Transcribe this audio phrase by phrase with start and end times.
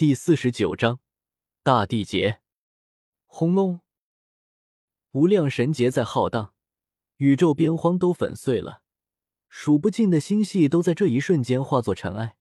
[0.00, 0.98] 第四十九章
[1.62, 2.40] 大地劫。
[3.26, 3.80] 轰隆！
[5.10, 6.54] 无量神劫在浩荡，
[7.18, 8.80] 宇宙边荒都粉碎了，
[9.50, 12.38] 数不尽的星系都在这一瞬间化作尘埃。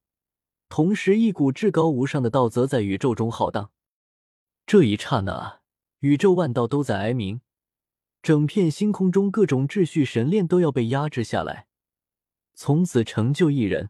[0.69, 3.73] 同时，一股至高无上的道则在宇宙中浩荡。
[4.65, 5.59] 这一刹那，
[5.99, 7.41] 宇宙万道都在哀鸣，
[8.21, 11.67] 整片星空中各种秩序神炼都要被压制下来，
[12.53, 13.89] 从此成就一人，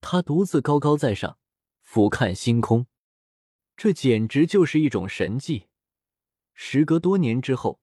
[0.00, 1.38] 他独自高高在上，
[1.84, 2.88] 俯瞰星空。
[3.76, 5.66] 这简直就是一种神迹！
[6.54, 7.80] 时隔多年之后，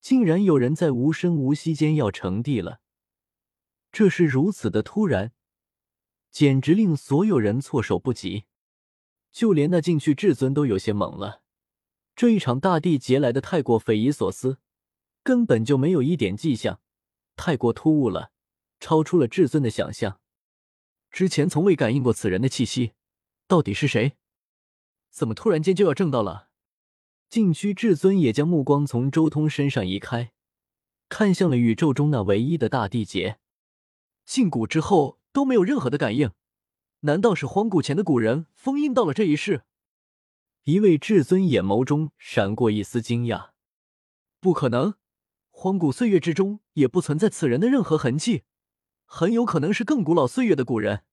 [0.00, 2.80] 竟然有人在无声无息间要成帝了，
[3.92, 5.32] 这是如此的突然，
[6.32, 8.46] 简直令所有人措手不及。
[9.30, 11.42] 就连那进去至尊都有些懵了，
[12.16, 14.58] 这一场大地劫来的太过匪夷所思，
[15.22, 16.80] 根本就没有一点迹象，
[17.36, 18.32] 太过突兀了，
[18.80, 20.20] 超出了至尊的想象。
[21.12, 22.94] 之前从未感应过此人的气息，
[23.46, 24.16] 到底是谁？
[25.10, 26.48] 怎么突然间就要正道了？
[27.28, 30.32] 禁区至尊也将目光从周通身上移开，
[31.08, 33.38] 看向了宇宙中那唯一的大地劫。
[34.24, 36.30] 禁古之后都没有任何的感应，
[37.00, 39.64] 难道是荒古前的古人封印到了这一世？
[40.64, 43.50] 一位至尊眼眸中闪过一丝惊讶。
[44.40, 44.94] 不可能，
[45.50, 48.44] 荒古岁月之中也不存在此人的任何痕迹，
[49.04, 51.04] 很有可能是更古老岁月的古人。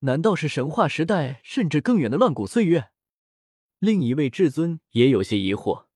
[0.00, 2.90] 难道是神话时代甚至更远的乱古岁月？
[3.82, 5.86] 另一位至尊也有些疑惑，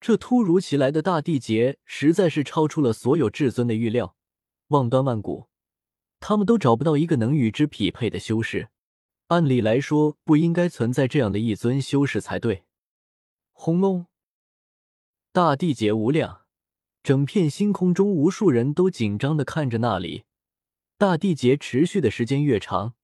[0.00, 4.16] 这突如其来的大地劫实在是超出了所有至尊的预料。
[4.70, 5.46] 望端万古，
[6.18, 8.70] 他们都找不到一个能与之匹配的修士。
[9.28, 12.64] 按理来说，不应该存在这样的一尊修士才对。
[13.52, 14.06] 轰隆！
[15.30, 16.40] 大地劫无量，
[17.04, 20.24] 整片星空中无数人都紧张的看着那里。
[20.98, 22.94] 大地劫持续的时间越长。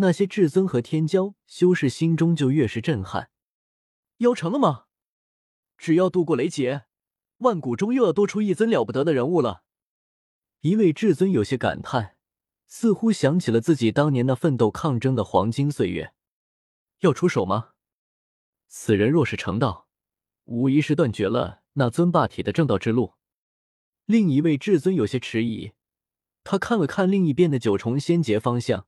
[0.00, 3.30] 那些至尊和天骄修士心中就越是震撼。
[4.18, 4.86] 妖成了吗？
[5.76, 6.86] 只要度过雷劫，
[7.38, 9.62] 万古中又要多出一尊了不得的人物了。
[10.62, 12.16] 一位至尊有些感叹，
[12.66, 16.14] 似乎想起了自己当年那奋斗抗争的黄金岁月。
[17.00, 17.72] 要出手吗？
[18.68, 19.88] 此人若是成道，
[20.44, 23.14] 无疑是断绝了那尊霸体的正道之路。
[24.06, 25.72] 另一位至尊有些迟疑，
[26.42, 28.86] 他看了看另一边的九重仙劫方向。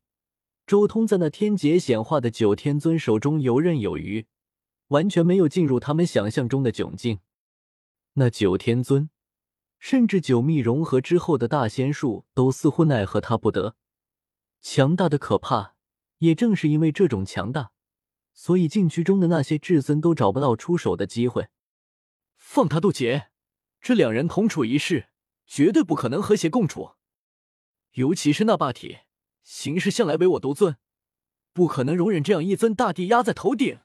[0.66, 4.26] 周通在那天劫显化的九天尊手中游刃有余，
[4.88, 7.20] 完全没有进入他们想象中的窘境。
[8.14, 9.10] 那九天尊，
[9.78, 13.76] 甚至九秘融合之后的大仙术，都似乎奈何他不得。
[14.60, 15.74] 强大的可怕，
[16.18, 17.72] 也正是因为这种强大，
[18.32, 21.48] 所以禁区中的那些至尊都找不到出手的机会。
[22.36, 23.30] 放他渡劫，
[23.80, 25.08] 这两人同处一室，
[25.46, 26.92] 绝对不可能和谐共处。
[27.92, 28.98] 尤其是那霸体。
[29.42, 30.76] 行事向来唯我独尊，
[31.52, 33.80] 不可能容忍这样一尊大帝压在头顶。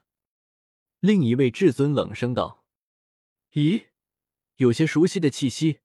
[1.00, 2.64] 另一位至尊冷声道
[3.52, 3.86] ：“咦，
[4.56, 5.80] 有些熟悉的气息，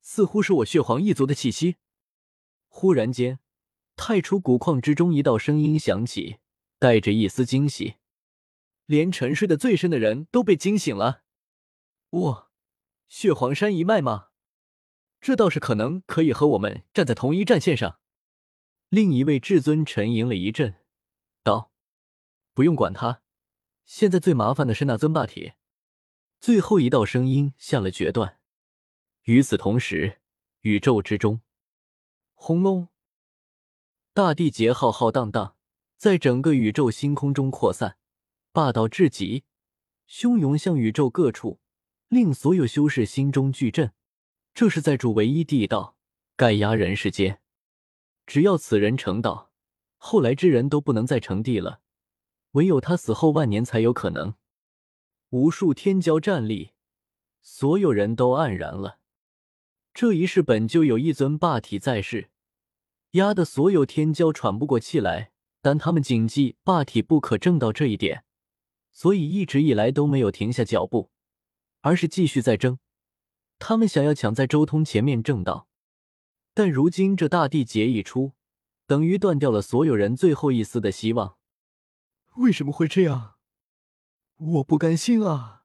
[0.00, 1.76] 似乎是我血皇一族的气息。”
[2.68, 3.38] 忽然间，
[3.96, 6.38] 太初古矿之中一道声音响起，
[6.78, 7.96] 带着一丝惊喜。
[8.86, 11.22] 连沉睡的最深的人都被惊醒了。
[12.10, 12.50] 哇，
[13.08, 14.28] 血皇山一脉吗？
[15.20, 17.98] 这倒是可能，可以和我们站在同一战线上。
[18.90, 20.76] 另一位至尊沉吟了一阵，
[21.42, 21.70] 道
[22.54, 23.20] ：“不用管他，
[23.84, 25.52] 现在最麻烦的是那尊霸体。”
[26.40, 28.38] 最后一道声音下了决断。
[29.24, 30.20] 与此同时，
[30.60, 31.42] 宇宙之中，
[32.32, 32.88] 轰隆！
[34.14, 35.56] 大地劫浩浩荡荡，
[35.98, 37.98] 在整个宇宙星空中扩散，
[38.52, 39.44] 霸道至极，
[40.08, 41.60] 汹涌向宇宙各处，
[42.08, 43.92] 令所有修士心中巨震。
[44.54, 45.96] 这是在主唯一地道，
[46.36, 47.42] 盖压人世间。
[48.28, 49.50] 只要此人成道，
[49.96, 51.80] 后来之人都不能再成帝了，
[52.50, 54.34] 唯有他死后万年才有可能。
[55.30, 56.72] 无数天骄站立，
[57.40, 58.98] 所有人都黯然了。
[59.94, 62.28] 这一世本就有一尊霸体在世，
[63.12, 68.24] 压得所有天骄喘不过气来，但他们谨记霸体不可正道这一点，
[68.92, 71.10] 所以一直以来都没有停下脚步，
[71.80, 72.78] 而是继续在争。
[73.58, 75.67] 他们想要抢在周通前面正道。
[76.58, 78.32] 但如今这大地劫一出，
[78.84, 81.38] 等于断掉了所有人最后一丝的希望。
[82.34, 83.36] 为什么会这样？
[84.38, 85.62] 我不甘心啊！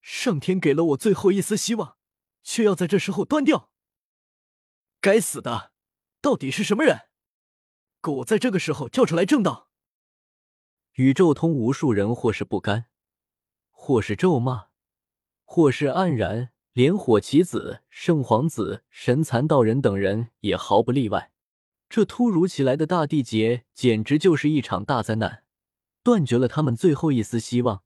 [0.00, 1.96] 上天给了我最后一丝希望，
[2.44, 3.72] 却要在这时候断掉。
[5.00, 5.72] 该死的，
[6.20, 7.08] 到底是什么人？
[8.00, 9.70] 狗我在这个时候叫出来正道！
[10.92, 12.86] 宇宙通无数人，或是不甘，
[13.72, 14.68] 或是咒骂，
[15.42, 16.53] 或是黯然。
[16.74, 21.30] 连火棋子、圣皇子、神蚕道人等人也毫不例外。
[21.88, 25.44] 这突如其来的大地劫，简直就是一场大灾难，
[26.02, 27.84] 断绝了他们最后一丝希望。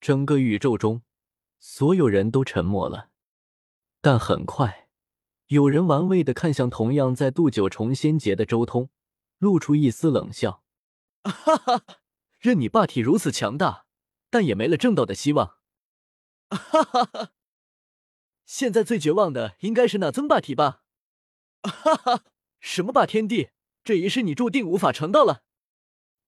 [0.00, 1.02] 整个宇宙中，
[1.58, 3.10] 所有人都沉默了。
[4.00, 4.88] 但很快，
[5.48, 8.88] 有人玩味的看向同样在渡九重仙劫的周通，
[9.36, 10.62] 露出一丝冷笑
[11.22, 11.82] ：“哈哈，
[12.38, 13.84] 任你霸体如此强大，
[14.30, 15.56] 但也没了正道的希望。”
[16.48, 17.32] 哈哈哈，
[18.50, 20.82] 现在最绝望的应该是那尊霸体吧？
[21.62, 22.24] 哈哈，
[22.58, 23.50] 什么霸天地，
[23.84, 25.44] 这一世你注定无法成道了。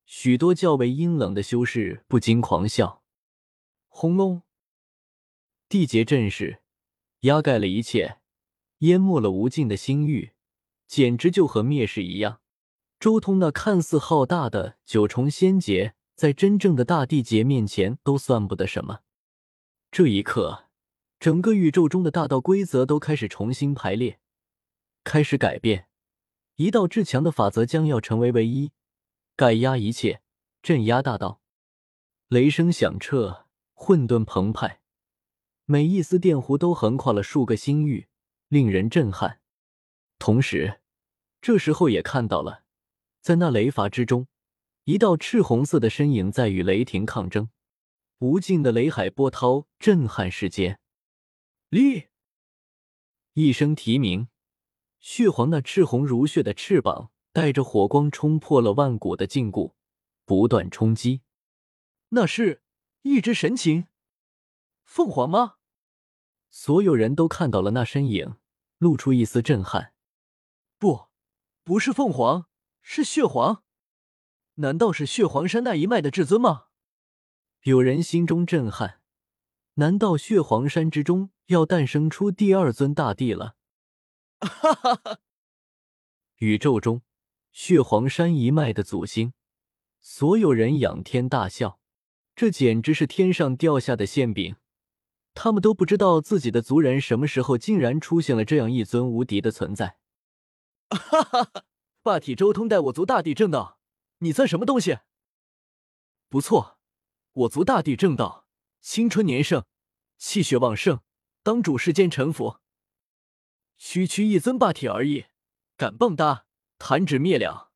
[0.06, 3.02] 许多较为阴冷的修士不禁狂笑。
[3.88, 4.42] 轰隆！
[5.69, 6.62] 地劫阵势。
[7.22, 8.20] 压盖了一切，
[8.78, 10.30] 淹没了无尽的星域，
[10.86, 12.40] 简直就和灭世一样。
[13.00, 19.00] 周通那看似浩大的九重仙劫，在真正的大地劫面前都算不得什么。
[19.90, 20.66] 这一刻，
[21.22, 24.19] 整个宇宙中的大道规则都开始重新排列，
[25.04, 25.86] 开始改变。
[26.56, 28.72] 一道至强的法则将要成为唯一，
[29.36, 30.20] 盖压一切，
[30.64, 31.40] 镇压大道。
[32.26, 34.80] 雷声响彻，混沌澎湃。
[35.64, 38.08] 每一丝电弧都横跨了数个星域，
[38.48, 39.38] 令人震撼。
[40.19, 40.80] 同时，
[41.40, 42.64] 这时候也看到了，
[43.20, 44.26] 在那雷阀之中，
[44.86, 47.48] 一道赤红色的身影在与雷霆抗争。
[48.19, 50.80] 无尽的雷海波涛震撼世间。
[51.72, 52.08] 立！
[53.32, 54.28] 一声啼鸣，
[55.00, 59.72] 血皇那赤红如血的翅膀带着火光冲破了万古的禁锢，
[60.26, 61.22] 不断冲击。
[62.10, 62.62] 那是
[63.00, 63.86] 一只神禽。
[64.84, 65.54] 凤凰吗？
[66.50, 68.36] 所有人都看到了那身影，
[68.76, 69.94] 露出一丝震撼。
[70.76, 71.06] 不，
[71.64, 72.48] 不是凤凰，
[72.82, 73.64] 是血皇。
[74.56, 76.66] 难道是血皇山那一脉的至尊吗？
[77.62, 79.01] 有人心中震撼。
[79.74, 83.56] 难道血皇山之中要诞生出第二尊大帝了？
[84.40, 85.19] 哈哈哈！
[86.36, 87.02] 宇宙中
[87.52, 89.32] 血皇山一脉的祖星，
[90.00, 91.78] 所有人仰天大笑。
[92.34, 94.56] 这简直是天上掉下的馅饼。
[95.34, 99.96] 他们都不知道自己的族人什么时候竟然出现了这样一尊无敌的存在。
[100.90, 101.64] 哈哈哈！
[102.02, 103.78] 霸体周通带我族大帝正道，
[104.19, 104.98] 你算什么东西？
[106.28, 106.78] 不错，
[107.32, 108.42] 我族大帝正道，
[108.82, 109.64] 青春年盛，
[110.19, 111.02] 气血旺盛，
[111.44, 112.58] 当主世间臣服。
[113.79, 115.26] 区区一尊霸体而已，
[115.76, 116.43] 敢蹦跶，
[116.79, 117.70] 弹指灭了。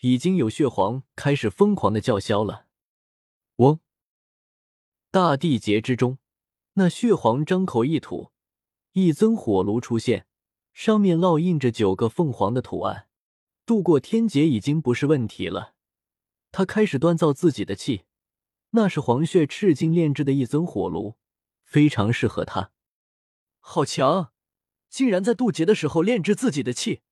[0.00, 2.66] 已经有血皇开始疯狂的叫嚣了。
[3.56, 3.78] 嗡！
[5.10, 6.16] 大地劫之中。
[6.76, 8.32] 那血皇张口一吐，
[8.92, 10.26] 一尊火炉出现，
[10.72, 13.08] 上面烙印着九个凤凰的图案。
[13.66, 15.74] 度过天劫已经不是问题了，
[16.50, 18.06] 他开始锻造自己的气。
[18.76, 21.16] 那是黄血赤金炼制的一尊火炉，
[21.62, 22.72] 非常适合他。
[23.60, 24.32] 好强，
[24.88, 27.02] 竟然在渡劫的时候炼制自己的气，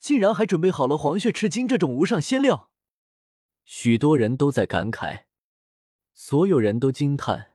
[0.00, 2.70] 竟然还准备好了黄血赤金这种无上仙料。
[3.64, 5.24] 许多人都在感慨，
[6.14, 7.52] 所有人都惊叹。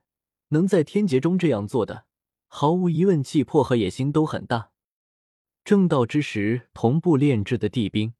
[0.50, 2.04] 能在天劫中这样做的，
[2.46, 4.70] 毫无疑问，气魄和野心都很大。
[5.64, 8.14] 正道之时同步炼制的地兵，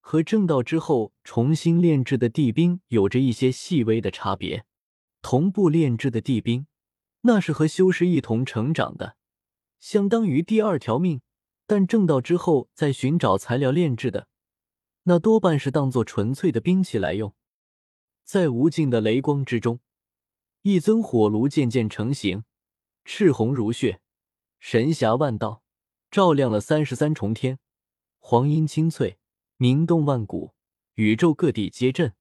[0.00, 4.64] 和正道之后重新炼制的地兵有着一些细微的差别。
[5.22, 6.66] 同步炼制的地兵，
[7.20, 9.16] 那是和修士一同成长的，
[9.78, 11.20] 相当于第二条命；
[11.66, 14.28] 但正道之后再寻找材料炼制的，
[15.02, 17.34] 那多半是当做纯粹的兵器来用。
[18.24, 19.80] 在无尽的雷光之中。
[20.62, 22.44] 一尊火炉渐渐成型，
[23.04, 24.00] 赤红如血，
[24.58, 25.62] 神霞万道，
[26.10, 27.58] 照亮了三十三重天。
[28.18, 29.18] 黄阴清脆，
[29.62, 30.54] 名动万古，
[30.94, 32.14] 宇宙各地皆震。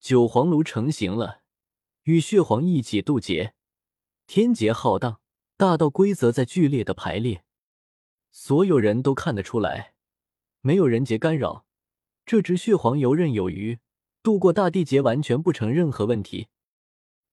[0.00, 1.42] 九黄炉成型了，
[2.04, 3.52] 与血皇一起渡劫。
[4.26, 5.20] 天劫浩荡，
[5.58, 7.44] 大道规则在剧烈的排列。
[8.30, 9.92] 所有人都看得出来，
[10.62, 11.66] 没有人劫干扰，
[12.24, 13.78] 这只血皇游刃有余，
[14.22, 16.48] 渡过大地劫完全不成任何问题。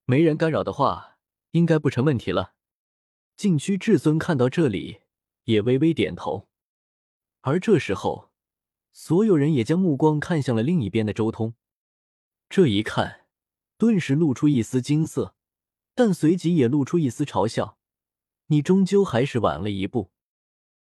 [0.04, 1.16] 没人干扰的话，
[1.52, 2.52] 应该不成问题了。
[3.38, 5.00] 禁区至尊看到这里，
[5.44, 6.46] 也微微点头。
[7.40, 8.33] 而这时候，
[8.96, 11.54] 所有人也将目光看向了另一边的周通。
[12.48, 13.26] 这一看，
[13.76, 15.34] 顿时露出一丝惊色，
[15.96, 17.76] 但随即也露出一丝嘲笑
[18.46, 20.12] ：“你终究还是晚了一步。”